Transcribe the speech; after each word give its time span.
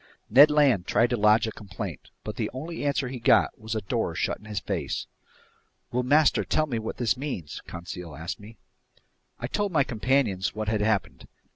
Ned 0.31 0.49
Land 0.49 0.87
tried 0.87 1.11
to 1.11 1.15
lodge 1.15 1.45
a 1.45 1.51
complaint, 1.51 2.09
but 2.23 2.35
the 2.35 2.49
only 2.55 2.83
answer 2.83 3.07
he 3.09 3.19
got 3.19 3.59
was 3.59 3.75
a 3.75 3.81
door 3.81 4.15
shut 4.15 4.39
in 4.39 4.45
his 4.45 4.59
face. 4.59 5.05
"Will 5.91 6.01
master 6.01 6.43
tell 6.43 6.65
me 6.65 6.79
what 6.79 6.97
this 6.97 7.15
means?" 7.15 7.61
Conseil 7.67 8.15
asked 8.15 8.39
me. 8.39 8.57
I 9.37 9.45
told 9.45 9.71
my 9.71 9.83
companions 9.83 10.55
what 10.55 10.69
had 10.69 10.81
happened. 10.81 11.27